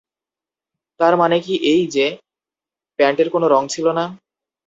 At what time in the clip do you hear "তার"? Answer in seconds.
0.99-1.13